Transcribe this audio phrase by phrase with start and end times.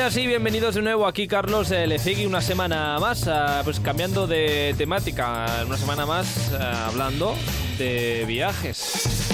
[0.00, 4.26] Bienvenidas y bienvenidos de nuevo aquí Carlos eh, Lecegui una semana más, ah, pues cambiando
[4.26, 7.34] de temática, una semana más ah, hablando
[7.76, 9.28] de viajes.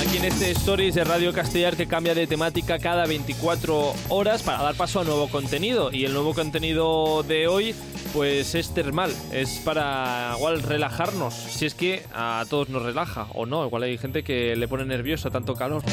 [0.00, 4.60] Aquí en este Stories de Radio Castellar que cambia de temática cada 24 horas para
[4.60, 7.76] dar paso a nuevo contenido y el nuevo contenido de hoy
[8.12, 13.46] pues es termal, es para igual relajarnos, si es que a todos nos relaja o
[13.46, 15.84] no, igual hay gente que le pone nervioso tanto calor.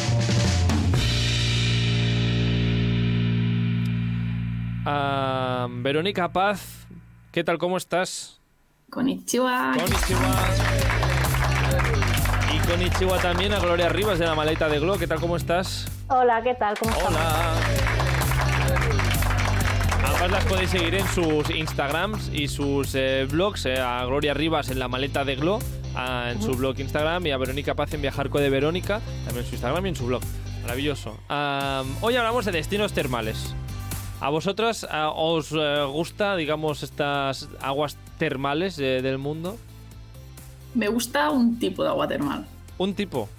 [5.70, 6.88] Verónica Paz,
[7.34, 7.58] ¿qué tal?
[7.58, 8.40] ¿Cómo estás?
[8.90, 9.74] Konnichiwa.
[9.76, 10.36] Konnichiwa.
[12.56, 15.20] Y konnichiwa también a Gloria Rivas de la maleta de Glo, ¿qué tal?
[15.20, 15.88] ¿Cómo estás?
[16.08, 16.78] Hola, ¿qué tal?
[16.80, 17.08] ¿Cómo estás?
[17.10, 17.54] Hola.
[20.08, 23.66] Ambas las podéis seguir en sus Instagrams y sus eh, blogs.
[23.66, 25.60] eh, a Gloria Rivas en la maleta de Glo,
[25.96, 29.50] a- en su blog Instagram, y a Verónica Paz en Viajarco de Verónica, también en
[29.50, 30.22] su Instagram y en su blog.
[30.62, 31.18] Maravilloso.
[32.02, 33.54] Hoy hablamos de destinos termales.
[34.20, 39.58] ¿A vosotras ah, os eh, gusta, digamos, estas aguas termales eh, del mundo?
[40.74, 42.48] Me gusta un tipo de agua termal.
[42.80, 43.30] Un tipo.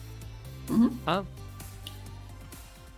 [1.07, 1.23] Ah.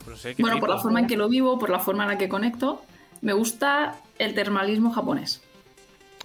[0.06, 2.10] No sé qué Bueno, por la forma en que lo vivo, por la forma en
[2.10, 2.82] la que conecto,
[3.22, 5.42] me gusta el termalismo japonés.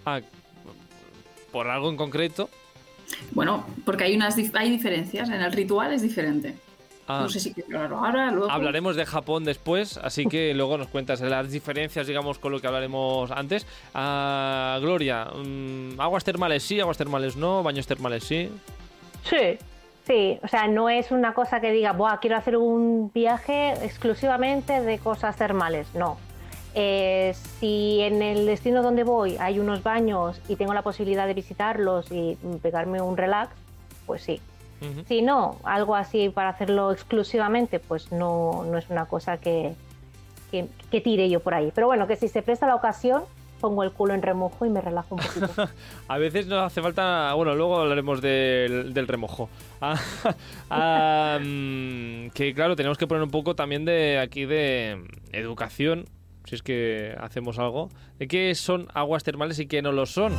[0.05, 0.19] Ah,
[1.51, 2.49] por algo en concreto.
[3.31, 5.29] Bueno, porque hay unas hay diferencias.
[5.29, 6.57] En el ritual es diferente.
[7.07, 7.21] Ah.
[7.23, 8.51] No sé si quiero hablarlo ahora, luego.
[8.51, 12.67] Hablaremos de Japón después, así que luego nos cuentas las diferencias, digamos, con lo que
[12.67, 13.67] hablaremos antes.
[13.93, 18.49] Ah, Gloria, mm, aguas termales sí, aguas termales no, baños termales sí.
[19.23, 19.57] Sí.
[20.07, 24.79] Sí, o sea, no es una cosa que diga, Buah, quiero hacer un viaje exclusivamente
[24.81, 25.87] de cosas termales.
[25.95, 26.19] No.
[26.75, 31.33] Eh, si en el destino donde voy hay unos baños y tengo la posibilidad de
[31.33, 33.55] visitarlos y pegarme un relax,
[34.05, 34.39] pues sí.
[35.07, 39.73] Si no, algo así para hacerlo exclusivamente, pues no, no es una cosa que,
[40.51, 41.71] que, que tire yo por ahí.
[41.73, 43.23] Pero bueno, que si se presta la ocasión,
[43.59, 45.69] pongo el culo en remojo y me relajo un poquito.
[46.07, 49.49] A veces nos hace falta, bueno, luego hablaremos del, del remojo.
[49.81, 49.99] Ah,
[50.69, 56.05] ah, mm, que claro, tenemos que poner un poco también de aquí de educación,
[56.45, 60.33] si es que hacemos algo, de qué son aguas termales y qué no lo son.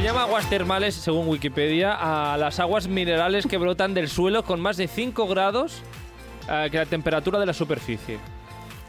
[0.00, 4.58] Se llama aguas termales, según Wikipedia, a las aguas minerales que brotan del suelo con
[4.58, 5.82] más de 5 grados
[6.50, 8.18] eh, que la temperatura de la superficie.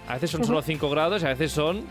[0.08, 1.84] A veces son solo 5 grados y a veces son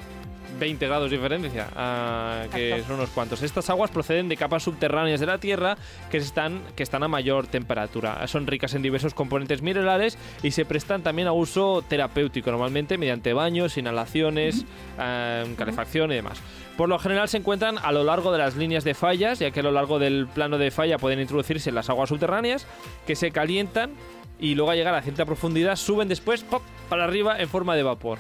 [0.59, 3.43] 20 grados de diferencia, ah, que son unos cuantos.
[3.43, 5.77] Estas aguas proceden de capas subterráneas de la Tierra
[6.11, 8.27] que están, que están a mayor temperatura.
[8.27, 13.35] Son ricas en diversos componentes minerales y se prestan también a uso terapéutico, normalmente mediante
[13.35, 14.65] baños, inhalaciones,
[14.99, 16.41] ah, calefacción y demás.
[16.77, 19.61] Por lo general se encuentran a lo largo de las líneas de fallas, ya que
[19.61, 22.67] a lo largo del plano de falla pueden introducirse las aguas subterráneas
[23.07, 23.91] que se calientan
[24.39, 26.63] y luego a llegar a cierta profundidad suben después ¡pop!
[26.89, 28.19] para arriba en forma de vapor.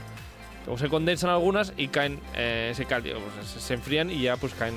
[0.67, 3.01] Luego se condensan algunas y caen, eh, se, sea,
[3.61, 4.75] se- enfrían y ya pues caen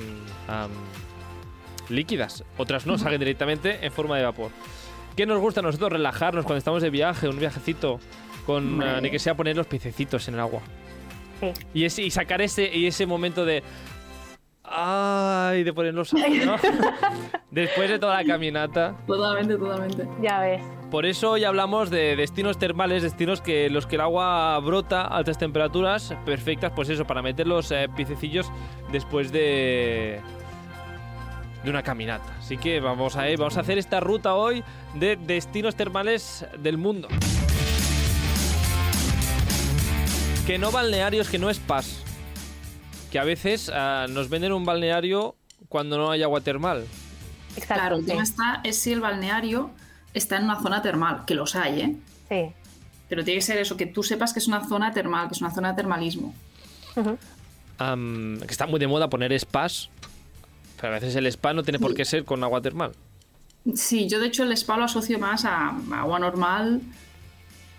[1.90, 2.44] líquidas.
[2.56, 4.50] Otras no, salen directamente en forma de vapor.
[5.16, 5.92] ¿Qué nos gusta a nosotros?
[5.92, 8.00] Relajarnos cuando estamos de viaje, un viajecito,
[8.46, 10.62] con ni que sea poner los pececitos en el agua.
[11.52, 11.66] Sí.
[11.74, 13.62] Y, ese, y sacar ese, y ese momento de...
[14.66, 16.14] Ay, de ponerlos
[16.46, 16.56] ¿no?
[17.50, 18.96] Después de toda la caminata.
[19.06, 20.08] Totalmente, totalmente.
[20.22, 20.62] Ya ves.
[20.90, 25.18] Por eso hoy hablamos de destinos termales, destinos que los que el agua brota a
[25.18, 28.50] altas temperaturas, perfectas, pues eso, para meter los eh, piececillos
[28.90, 30.20] después de
[31.64, 32.36] de una caminata.
[32.38, 34.62] Así que vamos a, vamos a hacer esta ruta hoy
[34.94, 37.08] de destinos termales del mundo.
[40.46, 42.02] Que no balnearios, que no spas.
[43.10, 45.36] Que a veces ah, nos venden un balneario
[45.68, 46.84] cuando no hay agua termal.
[47.56, 47.74] Exacto.
[47.74, 49.70] Claro, el tema está es si el balneario
[50.12, 51.96] está en una zona termal, que los hay, ¿eh?
[52.28, 52.52] Sí.
[53.08, 55.40] Pero tiene que ser eso, que tú sepas que es una zona termal, que es
[55.40, 56.34] una zona de termalismo.
[56.94, 59.88] Que está muy de moda poner spas,
[60.80, 62.92] pero a veces el spa no tiene por qué ser con agua termal.
[63.74, 66.82] Sí, yo de hecho el spa lo asocio más a a agua normal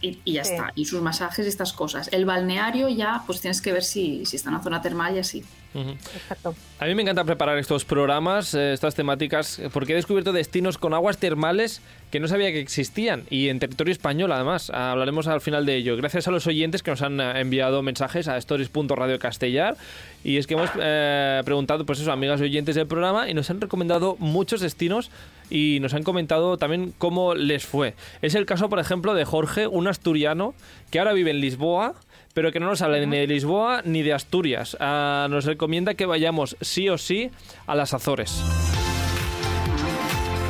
[0.02, 0.54] y, y ya Sí.
[0.54, 0.72] está.
[0.76, 2.10] Y sus masajes y estas cosas.
[2.12, 5.20] El balneario ya, pues tienes que ver si, si está en una zona termal y
[5.20, 5.44] así.
[5.76, 6.56] Exacto.
[6.80, 10.78] A mí me encanta preparar estos programas, eh, estas temáticas, eh, porque he descubierto destinos
[10.78, 11.82] con aguas termales
[12.12, 14.70] que no sabía que existían y en territorio español además.
[14.70, 15.98] Hablaremos al final de ello.
[15.98, 19.76] Gracias a los oyentes que nos han eh, enviado mensajes a stories.radiocastellar
[20.24, 23.50] y es que hemos eh, preguntado pues eso, amigas y oyentes del programa y nos
[23.50, 25.12] han recomendado muchos destinos
[25.50, 27.96] y nos han comentado también cómo les fue.
[28.22, 30.54] Es el caso, por ejemplo, de Jorge, un asturiano
[30.92, 31.96] que ahora vive en Lisboa
[32.36, 34.76] pero que no nos habla ni de Lisboa ni de Asturias.
[34.82, 37.32] Ah, nos recomienda que vayamos sí o sí
[37.66, 38.44] a las Azores.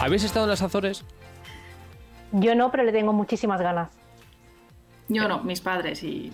[0.01, 1.05] ¿Habéis estado en las Azores?
[2.31, 3.89] Yo no, pero le tengo muchísimas ganas.
[5.09, 6.33] Yo no, mis padres y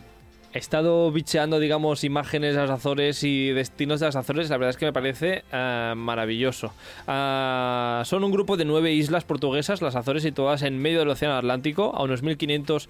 [0.54, 4.50] He estado bicheando, digamos, imágenes de las Azores y destinos de las Azores.
[4.50, 6.74] La verdad es que me parece eh, maravilloso.
[7.08, 11.38] Ah, son un grupo de nueve islas portuguesas, las Azores situadas en medio del Océano
[11.38, 12.90] Atlántico, a unos 1500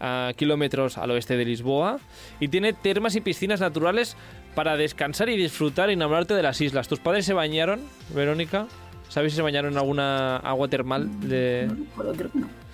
[0.00, 1.98] ah, kilómetros al oeste de Lisboa.
[2.40, 4.14] Y tiene termas y piscinas naturales
[4.54, 6.88] para descansar y disfrutar y enamorarte de las islas.
[6.88, 7.80] ¿Tus padres se bañaron,
[8.14, 8.66] Verónica?
[9.08, 11.70] ¿Sabes si se bañaron en alguna agua termal de...?
[11.96, 12.67] no creo que no.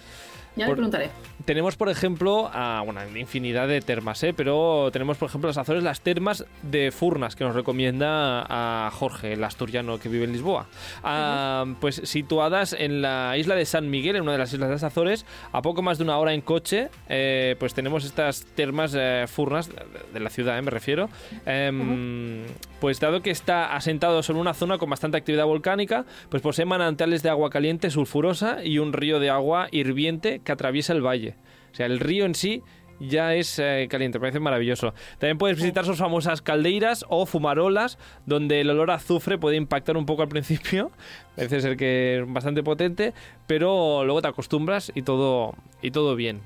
[0.57, 1.11] Ya Por- le preguntaré.
[1.45, 4.33] Tenemos, por ejemplo, a, bueno, infinidad de termas, ¿eh?
[4.35, 9.33] pero tenemos, por ejemplo, las Azores, las termas de Furnas, que nos recomienda a Jorge,
[9.35, 10.67] el asturiano que vive en Lisboa.
[11.03, 14.75] Ah, Pues situadas en la isla de San Miguel, en una de las islas de
[14.77, 18.95] las Azores, a poco más de una hora en coche, eh, pues tenemos estas termas
[18.97, 19.69] eh, Furnas,
[20.13, 21.11] de, la ciudad, me refiero.
[21.45, 22.45] Em,
[22.85, 27.23] Pues dado que está asentado sobre una zona con bastante actividad volcánica, pues posee manantiales
[27.23, 31.35] de agua caliente sulfurosa y un río de agua hirviente que atraviesa el valle.
[31.73, 32.63] O sea, el río en sí
[33.01, 34.93] ya es eh, caliente, me parece maravilloso.
[35.17, 37.97] También puedes visitar sus famosas caldeiras o fumarolas,
[38.27, 40.91] donde el olor a azufre puede impactar un poco al principio,
[41.37, 43.15] parece ser que es bastante potente,
[43.47, 46.43] pero luego te acostumbras y todo, y todo bien.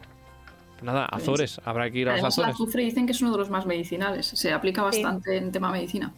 [0.82, 2.55] Nada, Azores, habrá que ir a los Además, el Azores.
[2.55, 4.26] azufre dicen que es uno de los más medicinales.
[4.26, 5.02] Se aplica Sí.
[5.02, 6.14] bastante en tema medicina.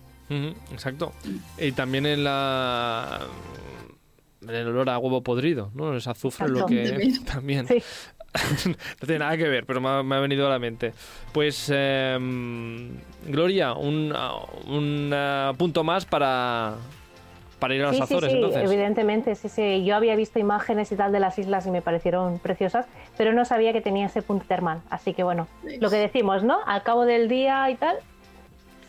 [0.73, 1.12] Exacto.
[1.59, 3.21] Y también en la
[4.49, 5.94] el olor a huevo podrido, ¿no?
[5.97, 7.67] Es azufre lo que También.
[7.67, 7.82] Sí.
[8.69, 10.93] no tiene nada que ver, pero me ha, me ha venido a la mente.
[11.32, 12.91] Pues em,
[13.27, 14.15] Gloria, un,
[14.69, 16.77] un eh, punto más para
[17.59, 18.62] para ir a los Sí, sí, Azores, sí, entonces.
[18.65, 19.85] evidentemente, sí, sí.
[19.85, 22.87] Yo había visto imágenes y tal de las islas y me parecieron preciosas,
[23.19, 24.81] pero no sabía que tenía ese punto termal.
[24.88, 25.47] Así que bueno,
[25.79, 26.59] lo que decimos, ¿no?
[26.67, 27.97] Al cabo del día y tal,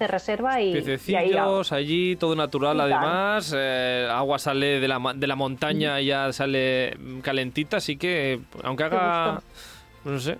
[0.01, 0.73] se reserva y,
[1.07, 1.31] y ahí
[1.71, 3.53] allí, todo natural Y además.
[3.55, 8.39] eh, agua sale de la, de la montaña y ya sale mm, calentita, así que
[8.63, 9.41] aunque haga,
[10.03, 10.39] no sé,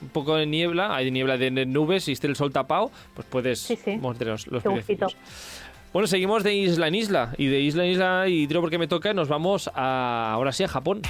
[0.00, 3.58] un poco de niebla, hay niebla de nubes y esté el sol tapado, pues puedes
[3.60, 4.62] Sí, los, los.
[5.92, 8.86] Bueno, seguimos de isla en isla y de isla en isla y tiro porque me
[8.86, 11.02] toca, nos vamos a, ahora sí a Japón.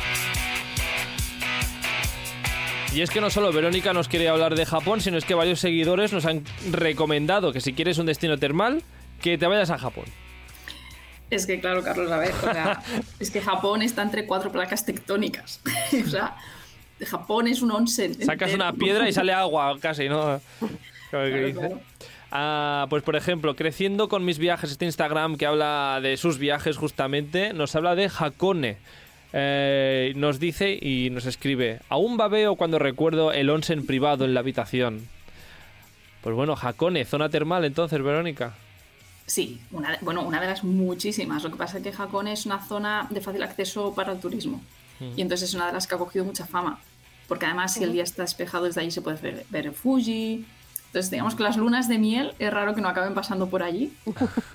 [2.93, 5.61] Y es que no solo Verónica nos quiere hablar de Japón, sino es que varios
[5.61, 6.43] seguidores nos han
[6.73, 8.83] recomendado que si quieres un destino termal,
[9.23, 10.07] que te vayas a Japón.
[11.31, 12.83] Es que, claro, Carlos, a ver, o sea,
[13.21, 15.61] es que Japón está entre cuatro placas tectónicas.
[16.05, 16.37] o sea,
[17.07, 18.15] Japón es un onsen.
[18.15, 18.55] Sacas entero.
[18.55, 20.41] una piedra y sale agua casi, ¿no?
[21.11, 21.81] Claro, claro.
[22.33, 26.77] Ah, pues por ejemplo, creciendo con mis viajes, este Instagram que habla de sus viajes
[26.77, 28.79] justamente, nos habla de Hakone.
[29.33, 34.41] Eh, nos dice y nos escribe, aún babeo cuando recuerdo el onsen privado en la
[34.41, 35.07] habitación.
[36.23, 38.55] Pues bueno, Hakone, zona termal entonces, Verónica.
[39.27, 41.45] Sí, una de- bueno, una de las muchísimas.
[41.45, 44.61] Lo que pasa es que Hakone es una zona de fácil acceso para el turismo.
[45.17, 46.79] Y entonces es una de las que ha cogido mucha fama.
[47.27, 50.45] Porque además, si el día está despejado, desde allí se puede ver, ver el Fuji.
[50.89, 53.93] Entonces, digamos que las lunas de miel es raro que no acaben pasando por allí.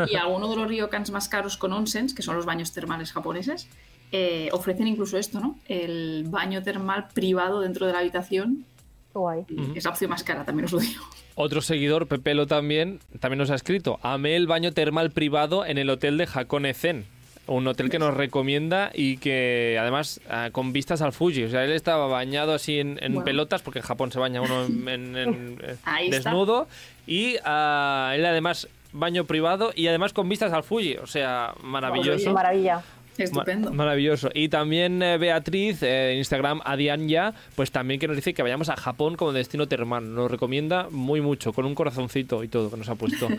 [0.07, 3.67] Y algunos de los ryokans más caros con onsens, que son los baños termales japoneses,
[4.11, 5.57] eh, ofrecen incluso esto, ¿no?
[5.67, 8.65] El baño termal privado dentro de la habitación.
[9.13, 9.45] Guay.
[9.75, 11.03] Es la opción más cara, también os lo digo.
[11.35, 15.89] Otro seguidor, Pepelo también, también nos ha escrito, amé el baño termal privado en el
[15.89, 17.05] hotel de Hakone Zen.
[17.47, 21.43] Un hotel que nos recomienda y que además ah, con vistas al Fuji.
[21.43, 23.23] O sea, él estaba bañado así en, en Bueno.
[23.25, 25.91] pelotas, porque en Japón se baña uno en, en- en- eh, está.
[26.29, 26.67] desnudo.
[27.05, 30.95] Y ah, él además baño privado y además con vistas al Fuji.
[30.97, 32.33] O sea, maravilloso.
[32.33, 32.81] Maravilla.
[33.17, 33.69] Estupendo.
[33.71, 34.29] Ma- maravilloso.
[34.33, 38.69] Y también eh, Beatriz, eh, en Instagram, Adianya, pues también que nos dice que vayamos
[38.69, 40.13] a Japón como destino termal.
[40.13, 43.27] Nos recomienda muy mucho, con un corazoncito y todo que nos ha puesto.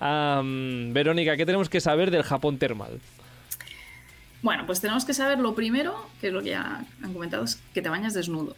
[0.92, 3.00] Verónica, ¿qué tenemos que saber del Japón termal?
[4.42, 7.60] Bueno, pues tenemos que saber lo primero, que es lo que ya han comentado, es
[7.72, 8.56] que te bañas desnudo.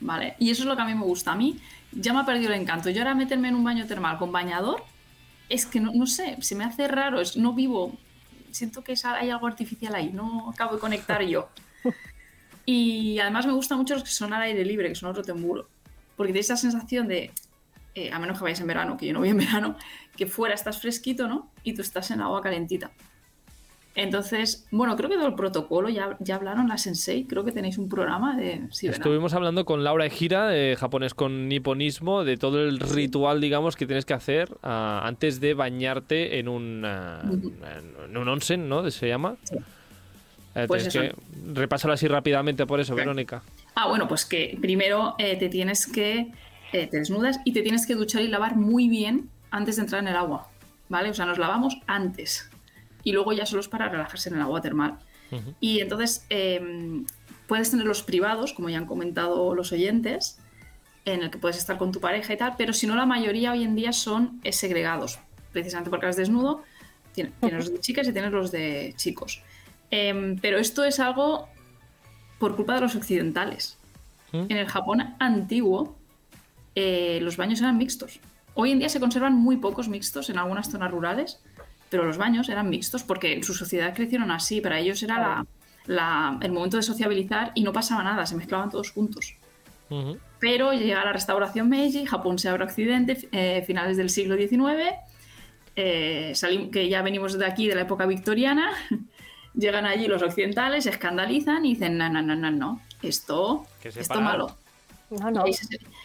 [0.00, 0.34] ¿Vale?
[0.38, 1.32] Y eso es lo que a mí me gusta.
[1.32, 1.58] A mí
[1.92, 2.88] ya me ha perdido el encanto.
[2.90, 4.84] Yo ahora meterme en un baño termal con bañador,
[5.48, 7.96] es que no, no sé, se me hace raro, es, no vivo.
[8.52, 11.48] Siento que hay algo artificial ahí, no acabo de conectar yo.
[12.70, 15.68] Y además me gusta mucho los que son al aire libre, que son otro temburo.
[16.16, 17.30] Porque tienes esa sensación de,
[17.94, 19.74] eh, a menos que vayáis en verano, que yo no voy en verano,
[20.14, 21.50] que fuera estás fresquito, ¿no?
[21.62, 22.90] Y tú estás en agua calentita.
[23.98, 27.78] Entonces, bueno, creo que todo el protocolo ya, ya hablaron la Sensei, creo que tenéis
[27.78, 28.62] un programa de...
[28.70, 29.00] Sí, ¿verdad?
[29.00, 33.86] Estuvimos hablando con Laura Ejira, de japonés con niponismo, de todo el ritual, digamos, que
[33.86, 38.88] tienes que hacer ah, antes de bañarte en un, ah, en un onsen, ¿no?
[38.90, 39.36] Se llama.
[40.54, 41.00] Eh, Pues eso.
[41.00, 41.14] que
[41.52, 43.42] repásalo así rápidamente por eso, Verónica.
[43.74, 46.32] Ah, bueno, pues que primero eh, te tienes que...
[46.72, 50.02] eh, te desnudas y te tienes que duchar y lavar muy bien antes de entrar
[50.02, 50.48] en el agua,
[50.88, 51.10] ¿vale?
[51.10, 52.47] O sea, nos lavamos antes.
[53.08, 54.98] Y luego ya solo es para relajarse en el agua termal.
[55.60, 56.60] Y entonces, eh,
[57.46, 60.38] puedes tener los privados, como ya han comentado los oyentes,
[61.06, 63.52] en el que puedes estar con tu pareja y tal, pero si no, la mayoría
[63.52, 65.18] hoy en día son segregados,
[65.52, 66.64] precisamente porque eres desnudo.
[67.14, 69.40] Tienes, los de chicas y tienes los de chicos.
[69.90, 71.48] Em, pero esto es algo
[72.38, 73.78] por culpa de los occidentales.
[74.32, 74.44] ¿Mm?
[74.50, 75.96] En el Japón antiguo,
[76.74, 78.20] eh, los baños eran mixtos.
[78.52, 81.40] Hoy en día se conservan muy pocos mixtos en algunas zonas rurales,
[81.90, 84.60] pero los baños eran mixtos porque en su sociedad crecieron así.
[84.60, 85.44] Para ellos era
[85.86, 89.34] el momento de sociabilizar y no pasaba nada, se mezclaban todos juntos.
[90.38, 94.94] Pero llega la restauración Meiji, Japón se abre a Occidente, eh, finales del siglo XIX,
[95.74, 96.34] eh,
[96.70, 98.72] que ya venimos de aquí, de la época victoriana,
[99.54, 104.20] llegan allí los occidentales, se escandalizan y dicen, no, no, no, no, no, esto, esto
[104.20, 104.56] malo.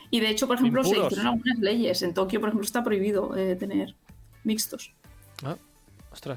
[0.10, 2.02] Y de hecho, por ejemplo, se hicieron algunas leyes.
[2.04, 3.96] En Tokio, por ejemplo, está prohibido eh, tener
[4.44, 4.94] mixtos.
[5.44, 5.58] Ah,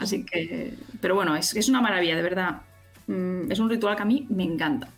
[0.00, 2.62] Así que, pero bueno, es, es una maravilla, de verdad.
[3.06, 4.88] Mm, es un ritual que a mí me encanta.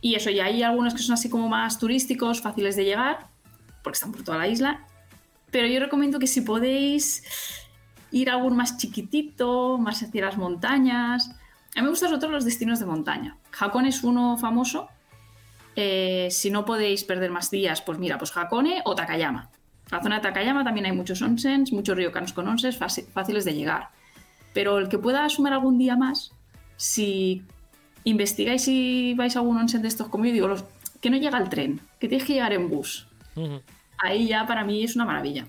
[0.00, 3.26] Y eso, ya hay algunos que son así como más turísticos, fáciles de llegar,
[3.82, 4.86] porque están por toda la isla.
[5.50, 7.24] Pero yo recomiendo que si podéis
[8.10, 11.30] ir a algún más chiquitito, más hacia las montañas.
[11.76, 13.36] A mí me gustan todo los destinos de montaña.
[13.58, 14.88] Hakone es uno famoso.
[15.76, 19.50] Eh, si no podéis perder más días, pues mira, pues Hakone o Takayama.
[19.90, 23.90] La zona de Takayama también hay muchos onsens, muchos ryokanos con onsens fáciles de llegar.
[24.52, 26.32] Pero el que pueda asumir algún día más,
[26.76, 27.44] si
[28.04, 30.64] investigáis si vais a algún onsen de estos como yo digo, los,
[31.00, 33.06] que no llega el tren, que tienes que llegar en bus.
[33.98, 35.46] Ahí ya para mí es una maravilla.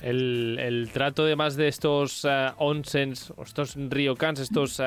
[0.00, 4.80] El, trato además de estos uh, onsens, estos ryokans, estos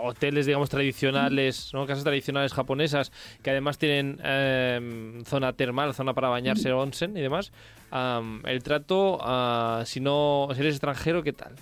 [0.00, 1.86] hoteles, digamos, tradicionales, ¿no?
[1.86, 3.12] casas tradicionales japonesas,
[3.42, 7.52] que además tienen em, zona termal, zona para bañarse, onsen y demás.
[8.44, 11.54] el trato, ah, si no, si eres extranjero, ¿qué tal?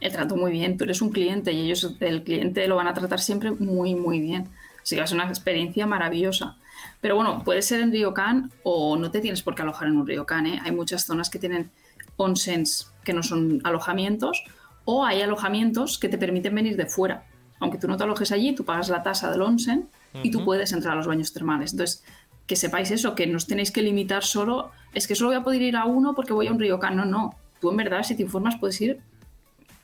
[0.00, 2.94] el trato muy bien, tú eres un cliente y ellos, el cliente lo van a
[2.94, 4.48] tratar siempre muy, muy bien.
[4.82, 6.56] Así que es una experiencia maravillosa.
[7.00, 10.06] Pero bueno, puede ser en Ryokan o no te tienes por qué alojar en un
[10.06, 10.46] Ryokan.
[10.46, 10.60] ¿eh?
[10.64, 11.70] Hay muchas zonas que tienen
[12.16, 14.44] onsens que no son alojamientos
[14.84, 17.24] o hay alojamientos que te permiten venir de fuera.
[17.60, 19.88] Aunque tú no te alojes allí, tú pagas la tasa del onsen
[20.22, 21.72] y tú puedes entrar a los baños termales.
[21.72, 22.04] Entonces,
[22.46, 25.42] que sepáis eso, que no os tenéis que limitar solo, es que solo voy a
[25.42, 26.96] poder ir a uno porque voy a un Ryokan.
[26.96, 27.34] No, no.
[27.60, 29.00] Tú en verdad, si te informas, puedes ir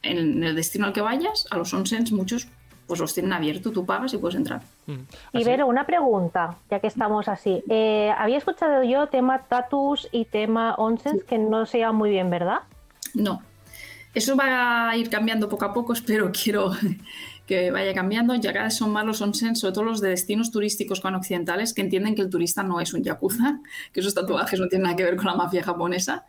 [0.03, 2.49] en el destino al que vayas, a los onsens muchos
[2.87, 4.63] pues los tienen abiertos, tú pagas y puedes entrar.
[5.33, 7.63] Y Vero, una pregunta, ya que estamos así.
[7.69, 12.29] Eh, había escuchado yo tema tatus y tema onsens que no se llaman muy bien,
[12.29, 12.59] ¿verdad?
[13.15, 13.43] No.
[14.13, 16.73] Eso va a ir cambiando poco a poco, espero, quiero
[17.47, 18.35] que vaya cambiando.
[18.35, 21.75] Ya cada vez son más los onsens, sobre todo los de destinos turísticos con occidentales,
[21.75, 23.61] que entienden que el turista no es un yakuza,
[23.93, 26.25] que esos tatuajes no tienen nada que ver con la mafia japonesa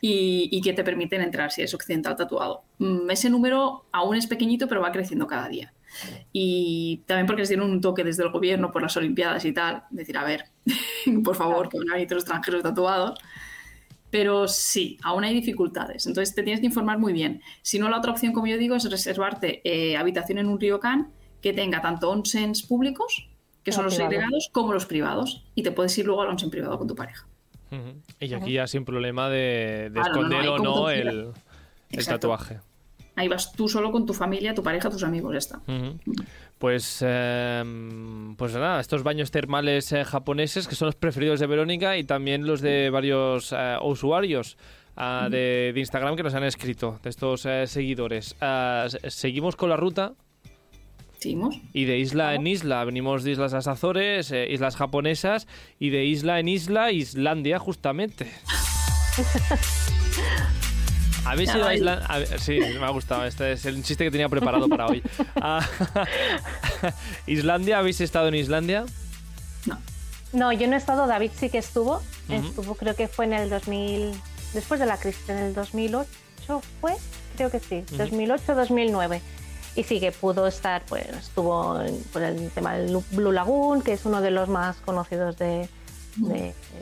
[0.00, 2.62] y, que te permiten entrar si es occidental tatuado.
[2.78, 5.72] Mm, ese número aún es pequeñito, pero va creciendo cada día.
[6.32, 9.84] Y también porque les dieron un toque desde el gobierno por las Olimpiadas y tal,
[9.90, 10.44] decir, a ver,
[11.24, 13.18] por favor, que no hay otros extranjeros tatuados.
[14.10, 16.06] Pero sí, aún hay dificultades.
[16.06, 17.42] Entonces te tienes que informar muy bien.
[17.62, 21.12] Si no, la otra opción, como yo digo, es reservarte eh, habitación en un ryokan
[21.42, 23.28] que tenga tanto onsens públicos,
[23.62, 25.44] que son los segregados, como los privados.
[25.54, 27.26] Y te puedes ir luego al onsen privado con tu pareja.
[28.18, 31.32] Y aquí ya sin problema de, esconder o no el,
[32.06, 32.60] tatuaje.
[33.18, 35.60] Ahí vas tú solo con tu familia, tu pareja, tus amigos, ya está.
[36.58, 41.96] Pues, em, pues nada, estos baños termales eh, japoneses que son los preferidos de Verónica
[41.98, 44.56] y también los de varios eh, usuarios
[44.96, 48.36] ah, de, Instagram que nos han escrito, de estos eh, seguidores.
[48.40, 50.14] Ah, seguimos con la ruta
[51.72, 55.48] y de isla en isla, venimos de islas Azores, eh, islas japonesas,
[55.78, 58.30] y de isla en isla, Islandia, justamente.
[61.28, 62.38] ¿Habéis ido a Islandia?
[62.38, 63.24] Sí, me ha gustado.
[63.24, 65.02] Este es el chiste que tenía preparado para hoy.
[65.36, 65.66] Ah,
[67.26, 67.78] ¿Islandia?
[67.78, 68.86] ¿Habéis estado en Islandia?
[69.66, 69.78] No.
[70.32, 71.06] No, yo no he estado.
[71.06, 72.02] David sí que estuvo.
[72.28, 74.12] Estuvo, creo que fue en el 2000.
[74.54, 76.06] Después de la crisis, en el 2008
[76.80, 76.94] fue.
[77.36, 77.84] Creo que sí.
[77.92, 79.20] 2008-2009
[79.76, 81.78] y sí que pudo estar, pues estuvo
[82.12, 85.68] por el tema del Blue Lagoon, que es uno de los más conocidos de,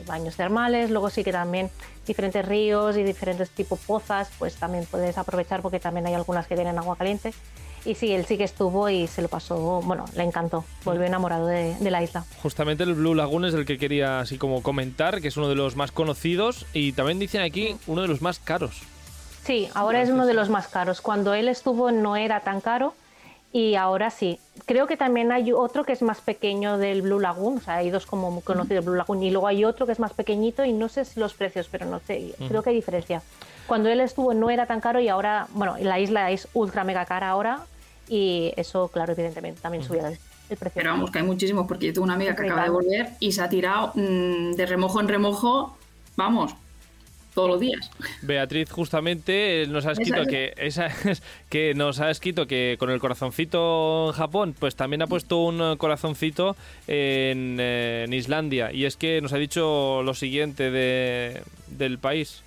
[0.05, 1.69] baños termales, luego sí que también
[2.05, 6.55] diferentes ríos y diferentes tipos pozas, pues también puedes aprovechar porque también hay algunas que
[6.55, 7.33] tienen agua caliente.
[7.85, 11.47] Y sí, él sí que estuvo y se lo pasó, bueno, le encantó, volvió enamorado
[11.47, 12.25] de, de, la isla.
[12.41, 15.55] Justamente el Blue Lagoon es el que quería así como comentar, que es uno de
[15.55, 18.81] los más conocidos y también dicen aquí uno de los más caros.
[19.45, 20.99] Sí, ahora es uno de los más caros.
[20.99, 22.93] Cuando él estuvo no era tan caro
[23.51, 24.39] y ahora sí.
[24.65, 27.89] Creo que también hay otro que es más pequeño del Blue Lagoon, o sea, hay
[27.89, 30.73] dos como muy conocidos Blue Lagoon y luego hay otro que es más pequeñito y
[30.73, 33.21] no sé los precios, pero no sé, creo que hay diferencia.
[33.65, 37.05] Cuando él estuvo no era tan caro y ahora, bueno, la isla es ultra mega
[37.05, 37.65] cara ahora
[38.07, 40.17] y eso, claro, evidentemente también subía el,
[40.57, 40.71] precio.
[40.75, 43.31] Pero vamos, que hay muchísimos, porque yo tengo una amiga que acaba de volver y
[43.33, 45.77] se ha tirado mm, de remojo en remojo,
[46.15, 46.55] vamos,
[47.37, 47.91] todos los días.
[48.23, 50.89] Beatriz justamente nos ha escrito que esa,
[51.49, 55.77] que nos ha escrito que con el corazoncito en Japón, pues también ha puesto un
[55.77, 56.55] corazoncito
[56.87, 62.41] en, en Islandia y es que nos ha dicho lo siguiente de, del país.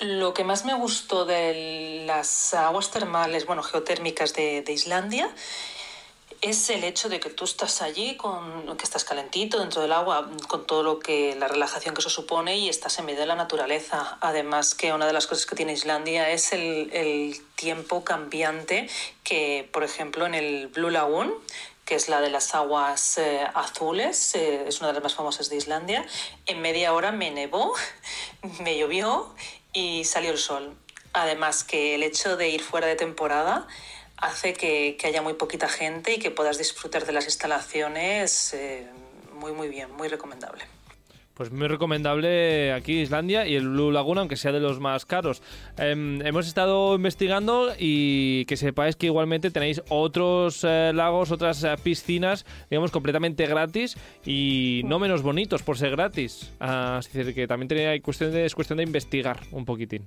[0.00, 5.28] Lo que más me gustó de las aguas termales, bueno, geotérmicas de, de Islandia
[6.44, 10.30] es el hecho de que tú estás allí, con, que estás calentito dentro del agua,
[10.46, 13.34] con todo lo que la relajación que eso supone y estás en medio de la
[13.34, 14.18] naturaleza.
[14.20, 18.90] Además que una de las cosas que tiene Islandia es el, el tiempo cambiante
[19.22, 21.32] que, por ejemplo, en el Blue Lagoon,
[21.86, 25.48] que es la de las aguas eh, azules, eh, es una de las más famosas
[25.48, 26.04] de Islandia,
[26.44, 27.72] en media hora me nevó,
[28.60, 29.34] me llovió
[29.72, 30.76] y salió el sol.
[31.14, 33.66] Además que el hecho de ir fuera de temporada
[34.16, 38.86] hace que, haya muy poquita gente y que puedas disfrutar de las instalaciones eh,
[39.32, 40.64] muy, muy bien, muy recomendable.
[41.34, 45.42] Pues muy recomendable aquí Islandia y el Blue Lagoon, aunque sea de los más caros.
[45.78, 45.90] Eh,
[46.24, 52.46] hemos estado investigando y que sepáis que igualmente tenéis otros eh, lagos, otras eh, piscinas,
[52.70, 56.52] digamos, completamente gratis y no menos bonitos por ser gratis.
[56.60, 60.06] Es decir, que también cuestión de, es cuestión de investigar un poquitín.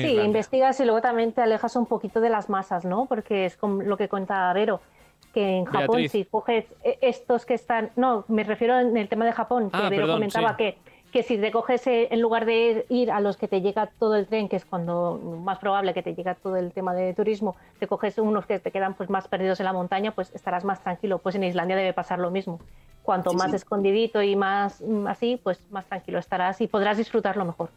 [0.00, 3.06] Sí, investigas y luego también te alejas un poquito de las masas, ¿no?
[3.06, 4.80] Porque es como lo que cuenta Vero,
[5.32, 6.12] que en Japón Beatriz.
[6.12, 7.90] si coges eh, estos que están...
[7.96, 10.56] No, me refiero en el tema de Japón, que ah, Vero perdón, comentaba sí.
[10.56, 10.78] que,
[11.12, 14.16] que si te coges eh, en lugar de ir a los que te llega todo
[14.16, 17.56] el tren, que es cuando más probable que te llega todo el tema de turismo,
[17.78, 20.82] te coges unos que te quedan pues más perdidos en la montaña, pues estarás más
[20.82, 21.18] tranquilo.
[21.18, 22.60] Pues en Islandia debe pasar lo mismo.
[23.02, 23.56] Cuanto Sí, más sí.
[23.56, 27.70] escondidito y más mm, así, pues más tranquilo estarás y podrás disfrutarlo mejor.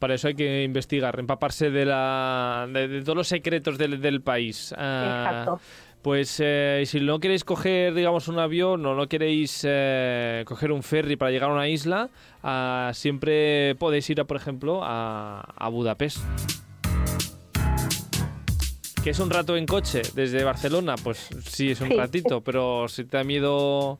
[0.00, 4.20] Para eso hay que investigar, empaparse de, la, de, de todos los secretos del, del
[4.22, 4.74] país.
[4.76, 5.60] Ah, Exacto.
[6.02, 10.82] Pues eh, si no queréis coger, digamos, un avión o no queréis eh, coger un
[10.82, 12.08] ferry para llegar a una isla,
[12.42, 16.18] ah, siempre podéis ir, a, por ejemplo, a, a Budapest.
[19.04, 20.94] ¿Que es un rato en coche desde Barcelona?
[21.02, 21.94] Pues sí, es un Sí.
[21.96, 23.98] ratito, pero si te da miedo...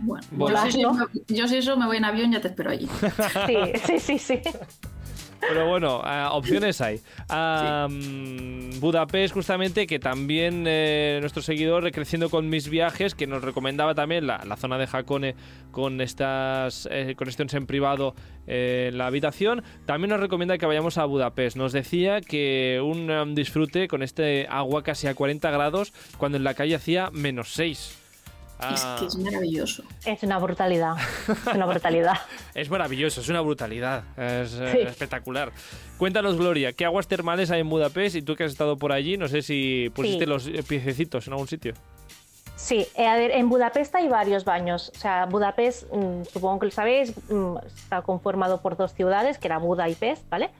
[0.00, 0.64] Bueno, Bueno.
[0.64, 2.88] yo, si eso, yo si eso me voy en avión ya te espero allí.
[3.46, 4.40] Sí, sí, sí, sí.
[5.40, 7.00] Pero bueno, ah, opciones hay.
[8.80, 14.26] Budapest, justamente, que también eh, nuestro seguidor, Creciendo con mis viajes, que nos recomendaba también
[14.26, 15.34] la, la zona de Hakone
[15.70, 18.14] con estas eh, conexiones en privado
[18.46, 21.56] eh, en la habitación, también nos recomienda que vayamos a Budapest.
[21.56, 26.44] Nos decía que un um, disfrute con este agua casi a 40 grados cuando en
[26.44, 27.99] la calle hacía menos 6.
[28.72, 29.82] Es que es maravilloso.
[30.04, 30.94] Es una brutalidad.
[31.28, 32.14] Es una brutalidad.
[32.54, 34.78] Es maravilloso, es una brutalidad, es eh, Sí.
[34.80, 35.52] espectacular.
[35.98, 38.16] Cuéntanos, Gloria, ¿qué aguas termales hay en Budapest?
[38.16, 40.26] Y tú que has estado por allí, no sé si pusiste Sí.
[40.30, 41.74] los eh, piececitos en algún sitio.
[42.56, 44.92] Sí, eh, a ver, en Budapest hay varios baños.
[44.94, 49.48] O sea, Budapest, mm, supongo que lo sabéis, mm, está conformado por dos ciudades, que
[49.48, 50.50] era Buda y Pest, ¿vale?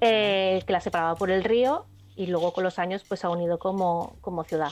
[0.00, 1.84] Eh, que la separaba por el río
[2.16, 4.70] y luego con los años pues se ha unido como, como ciudad.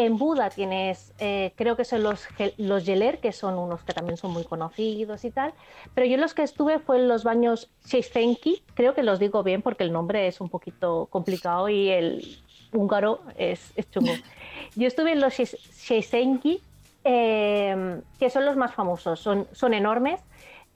[0.00, 4.16] En Buda tienes, eh, creo que son los, los Geler, que son unos que también
[4.16, 5.52] son muy conocidos y tal,
[5.92, 9.60] pero yo los que estuve fue en los baños Sheisenki, creo que los digo bien
[9.60, 12.38] porque el nombre es un poquito complicado y el
[12.72, 14.12] húngaro es, es chungo.
[14.74, 16.62] Yo estuve en los Sheisenki,
[17.04, 20.22] eh, que son los más famosos, son, son enormes.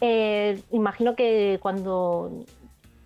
[0.02, 2.44] Eh, imagino que cuando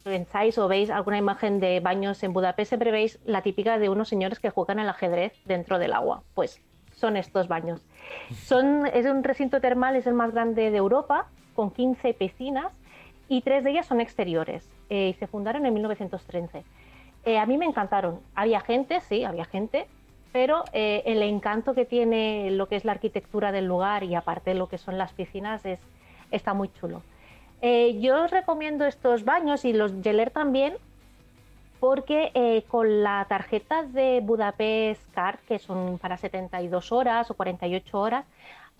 [0.02, 4.08] pensáis o veis alguna imagen de baños en Budapest, siempre veis la típica de unos
[4.08, 6.22] señores que juegan al ajedrez dentro del agua.
[6.34, 6.62] Pues
[6.94, 7.80] son estos baños.
[8.30, 12.72] Es un recinto termal, es el más grande de Europa, con 15 piscinas
[13.28, 16.64] y tres de ellas son exteriores eh, y se fundaron en 1913.
[17.24, 18.20] Eh, a mí me encantaron.
[18.34, 19.86] Había gente, sí, había gente,
[20.32, 24.54] pero eh, el encanto que tiene lo que es la arquitectura del lugar y aparte
[24.54, 25.80] lo que son las piscinas es,
[26.30, 27.02] está muy chulo.
[27.60, 30.76] Eh, yo os recomiendo estos baños y los Geler también
[31.80, 38.00] porque eh, con la tarjeta de Budapest Card, que son para 72 horas o 48
[38.00, 38.24] horas,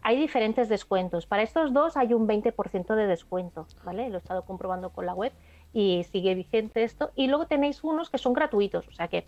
[0.03, 1.27] hay diferentes descuentos.
[1.27, 4.09] Para estos dos hay un 20% de descuento, ¿vale?
[4.11, 5.33] Lo he estado comprobando con la web
[5.73, 7.11] y sigue vigente esto.
[7.14, 9.27] Y luego tenéis unos que son gratuitos, o sea que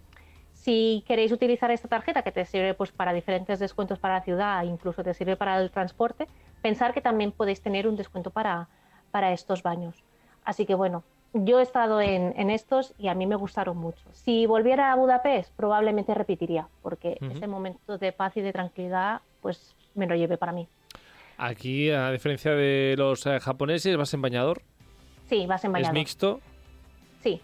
[0.53, 4.63] si queréis utilizar esta tarjeta que te sirve pues para diferentes descuentos para la ciudad,
[4.65, 6.27] incluso te sirve para el transporte,
[6.61, 8.69] pensar que también podéis tener un descuento para,
[9.11, 9.95] para estos baños.
[10.45, 14.03] Así que bueno, yo he estado en, en estos y a mí me gustaron mucho.
[14.13, 17.33] Si volviera a Budapest, probablemente repetiría, porque Ujú.
[17.33, 20.69] ese momento de paz y de tranquilidad, pues me lo llevé para mí.
[21.39, 24.63] Aquí, a diferencia de los eh, japoneses, vas en bañador,
[25.29, 25.95] Sí, vas en es bañador.
[25.95, 26.41] mixto.
[27.23, 27.41] Sí,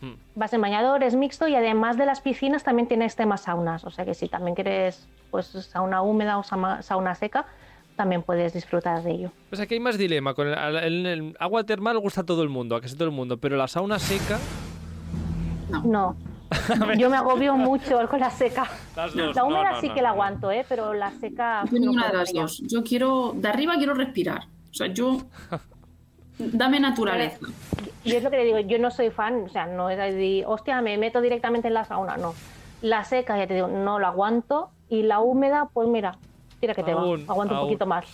[0.00, 0.12] Mm.
[0.36, 3.82] Vas en bañador, es mixto y además de las piscinas también tienes temas saunas.
[3.84, 7.46] O sea que si también quieres pues sauna húmeda o sauna seca,
[7.98, 9.30] también puedes disfrutar de ello.
[9.52, 10.32] O sea, que hay más dilema.
[10.32, 13.14] Con el, el- el agua termal gusta a todo el mundo, a casi todo el
[13.14, 14.38] mundo, pero la sauna seca...
[15.84, 16.16] No.
[16.98, 18.66] Yo me agobio mucho con la seca.
[18.96, 19.36] Las dos.
[19.36, 20.64] La húmeda no, sí no, que la aguanto, ¿eh?
[20.66, 21.64] pero la seca.
[21.70, 22.42] Yo ninguna de las ella.
[22.42, 22.62] dos.
[22.66, 24.44] Yo quiero, de arriba quiero respirar.
[24.70, 25.18] O sea, yo.
[26.38, 27.38] Dame naturaleza.
[28.04, 30.44] Yo es lo que le digo, yo no soy fan, o sea, no es de,
[30.46, 32.32] hostia, me meto directamente en la sauna, no.
[32.80, 34.70] La seca, ya te digo, no la aguanto.
[34.88, 36.16] Y la húmeda, pues mira,
[36.60, 37.32] tira que te Aún, va.
[37.32, 37.64] Aguanto aún.
[37.64, 38.04] un poquito más.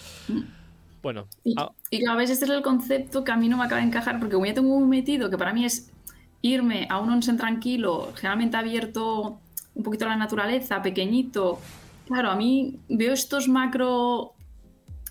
[1.02, 3.64] Bueno, Y, ah, y claro, ves, este es el concepto que a mí no me
[3.64, 5.92] acaba de encajar, porque como ya tengo muy metido, que para mí es
[6.40, 9.40] irme a un onsen tranquilo, generalmente abierto
[9.74, 11.58] un poquito a la naturaleza, pequeñito.
[12.06, 14.32] Claro, a mí veo estos macro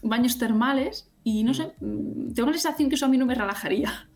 [0.01, 3.35] baños termales y no sé, mm, tengo la sensación que eso a mí no me
[3.35, 4.07] relajaría.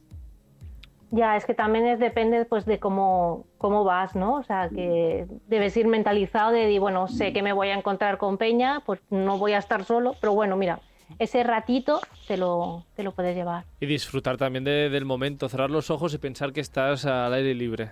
[1.11, 4.35] Ya, es que también es, depende pues de cómo, cómo vas, ¿no?
[4.35, 8.17] O sea, que debes ir mentalizado de, di, bueno, sé que me voy a encontrar
[8.17, 10.79] con Peña, pues no voy a estar solo, pero bueno, mira,
[11.19, 13.63] ese ratito te lo, te lo puedes llevar.
[13.79, 17.53] y disfrutar también de- del momento, cerrar los ojos y pensar que estás al aire
[17.53, 17.91] libre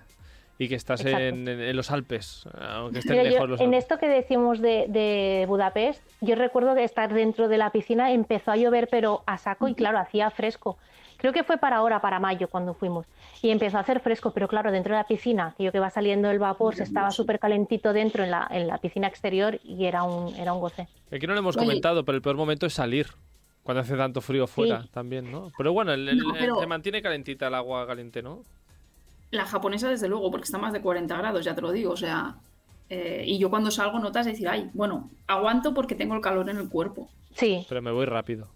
[0.58, 3.68] y que estás en, en- en los Alpes, aunque estén Mira, yo, lejos los en
[3.68, 3.84] Alpes.
[3.84, 8.52] esto que decimos de, de Budapest, yo recuerdo de estar dentro de la piscina, empezó
[8.52, 10.78] a llover, pero a saco, y claro, hacía fresco.
[11.18, 13.06] Creo que fue para ahora, para mayo, cuando fuimos.
[13.42, 16.30] Y empezó a hacer fresco, pero claro, dentro de la piscina, aquello que va saliendo
[16.30, 20.04] el vapor, se estaba súper calentito dentro en la, en la piscina exterior y era
[20.04, 20.88] un, era un goce.
[21.12, 21.66] Aquí no lo hemos Oye.
[21.66, 23.08] comentado, pero el peor momento es salir.
[23.64, 24.90] Cuando hace tanto frío fuera Sí.
[24.90, 25.52] también, ¿no?
[25.58, 28.44] Pero bueno, el, el- No, el- pero- se mantiene calentita el agua caliente, ¿no?
[29.32, 31.92] La japonesa, desde luego, porque está más de 40 grados, ya te lo digo.
[31.94, 32.36] O sea,
[32.90, 36.58] eh, y yo cuando salgo notas decir, ay, bueno, aguanto porque tengo el calor en
[36.58, 37.10] el cuerpo.
[37.34, 38.48] Sí, Pero me voy rápido.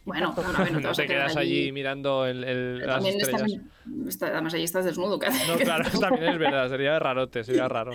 [0.04, 3.60] Bueno, no te No te quedas allí mirando el, el- las también estrellas.
[4.08, 5.18] está- además allí estás desnudo.
[5.18, 5.46] ¿qué haces?
[5.46, 7.92] No, claro, también es verdad, sería rarote, sería raro.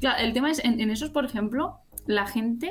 [0.00, 2.70] Claro, el tema es, en, en esos, por ejemplo, la gente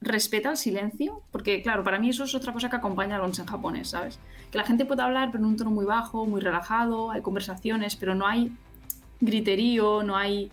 [0.00, 3.46] respeta el silencio, porque claro, para mí eso es otra cosa que acompaña al onsen
[3.46, 4.20] japonés, ¿sabes?
[4.50, 7.96] Que la gente puede hablar, pero en un tono muy bajo, muy relajado, hay conversaciones,
[7.96, 8.52] pero no hay
[9.20, 10.50] griterío, no hay...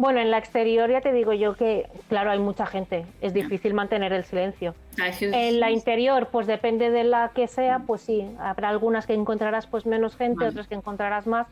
[0.00, 3.74] bueno, en la exterior ya te digo yo que, claro, hay mucha gente, es difícil
[3.74, 4.74] mantener el silencio.
[5.20, 9.66] En la interior, pues depende de la que sea, pues sí, habrá algunas que encontrarás
[9.66, 10.50] pues menos gente, Vale.
[10.52, 11.48] otras que encontrarás más.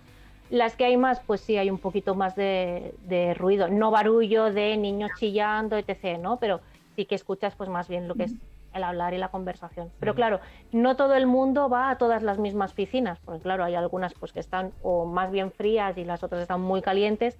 [0.49, 4.51] Las que hay más, pues sí, hay un poquito más de, de ruido, no barullo
[4.51, 6.39] de niños chillando, etc., ¿no?
[6.39, 6.63] Pero
[6.97, 8.35] sí que escuchas pues más bien lo que es
[8.73, 9.91] el hablar y la conversación.
[10.01, 10.41] Pero claro,
[10.73, 14.33] no todo el mundo va a todas las mismas piscinas, porque claro, hay algunas pues
[14.33, 17.37] que están o más bien frías y las otras están muy calientes,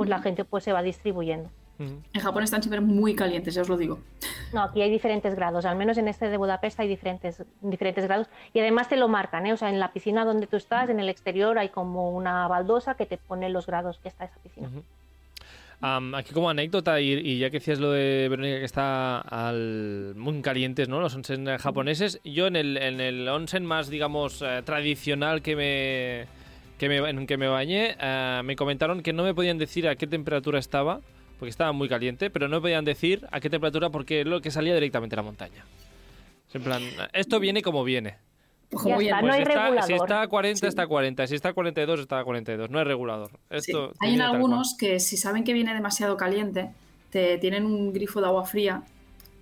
[0.00, 1.50] pues la gente pues se va distribuyendo.
[1.78, 3.98] En Japón están siempre muy calientes, ya os lo digo.
[4.54, 8.26] No, aquí hay diferentes grados, al menos en este de Budapest hay diferentes, diferentes grados
[8.54, 9.52] y además te lo marcan, ¿eh?
[9.52, 12.94] o sea, en la piscina donde tú estás, en el exterior hay como una baldosa
[12.94, 14.70] que te pone los grados que está esa piscina.
[15.82, 20.40] Aquí como anécdota, y, y ya que decías lo de Verónica que está al, muy
[20.40, 21.00] calientes, ¿no?
[21.00, 26.39] Los onsen japoneses, yo en el, en el onsen más, digamos, eh, tradicional que me,
[26.80, 29.96] que me, en que me bañé, eh, me comentaron que no me podían decir a
[29.96, 31.00] qué temperatura estaba,
[31.38, 34.40] porque estaba muy caliente, pero no me podían decir a qué temperatura porque es lo
[34.40, 35.62] que salía directamente de la montaña.
[36.54, 38.16] En plan, esto viene como viene.
[38.70, 40.66] Pues Ya como está, bien, no Pues hay está- si está a 40, Sí.
[40.68, 41.26] está a 40.
[41.26, 42.70] Si está a 42, está a 42.
[42.70, 43.30] No hay regulador.
[43.58, 43.72] Sí.
[44.00, 46.70] Hay en algunos que si saben que viene demasiado caliente,
[47.10, 48.84] te tienen un grifo de agua fría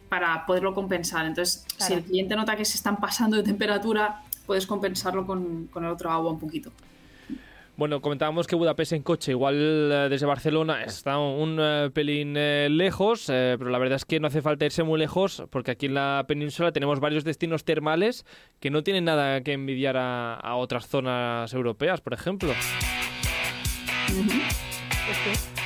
[0.08, 1.24] para poderlo compensar.
[1.24, 5.84] Entonces, si el cliente nota que se están pasando de temperatura, puedes compensarlo con, con
[5.84, 6.72] el otro agua un poquito.
[7.78, 12.66] Bueno, comentábamos que Budapest en coche, igual eh, desde Barcelona, está un eh, pelín eh,
[12.68, 15.94] lejos, pero la verdad es que no hace falta irse muy lejos, porque aquí en
[15.94, 18.26] la península tenemos varios destinos termales
[18.58, 22.52] que no tienen nada que envidiar a otras zonas europeas, por ejemplo.